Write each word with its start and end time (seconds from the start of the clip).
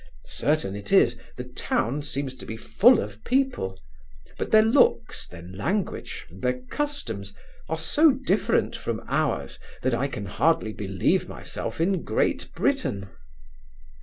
Certain 0.25 0.75
it 0.75 0.91
is, 0.91 1.15
the 1.37 1.43
town 1.43 2.01
seems 2.01 2.33
to 2.33 2.45
be 2.47 2.57
full 2.57 2.99
of 2.99 3.23
people: 3.23 3.79
but 4.39 4.49
their 4.49 4.63
looks, 4.63 5.27
their 5.27 5.43
language, 5.43 6.25
and 6.31 6.41
their 6.41 6.59
customs, 6.71 7.35
are 7.69 7.77
so 7.77 8.09
different 8.09 8.75
from 8.75 9.03
ours, 9.07 9.59
that 9.83 9.93
I 9.93 10.07
can 10.07 10.25
hardly 10.25 10.73
believe 10.73 11.29
myself 11.29 11.79
in 11.79 12.01
Great 12.03 12.51
Britain. 12.55 13.11